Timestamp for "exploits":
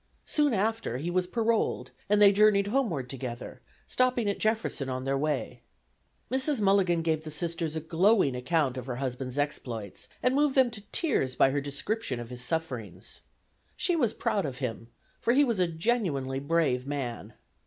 9.37-10.09